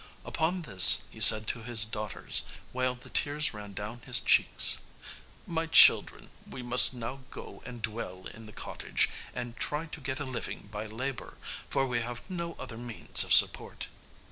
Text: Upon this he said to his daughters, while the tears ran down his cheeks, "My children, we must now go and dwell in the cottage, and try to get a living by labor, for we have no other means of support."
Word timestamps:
Upon 0.25 0.63
this 0.63 1.03
he 1.11 1.19
said 1.19 1.45
to 1.45 1.61
his 1.61 1.85
daughters, 1.85 2.41
while 2.71 2.95
the 2.95 3.11
tears 3.11 3.53
ran 3.53 3.73
down 3.73 4.01
his 4.01 4.19
cheeks, 4.19 4.81
"My 5.45 5.67
children, 5.67 6.31
we 6.49 6.63
must 6.63 6.91
now 6.95 7.19
go 7.29 7.61
and 7.67 7.83
dwell 7.83 8.25
in 8.25 8.47
the 8.47 8.51
cottage, 8.51 9.09
and 9.35 9.55
try 9.57 9.85
to 9.85 10.01
get 10.01 10.19
a 10.19 10.25
living 10.25 10.69
by 10.71 10.87
labor, 10.87 11.37
for 11.69 11.85
we 11.85 11.99
have 11.99 12.27
no 12.31 12.53
other 12.55 12.79
means 12.79 13.23
of 13.23 13.31
support." 13.31 13.89